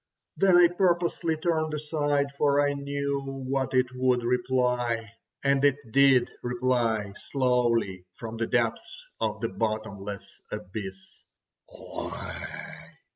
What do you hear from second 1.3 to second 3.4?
turned aside, for I knew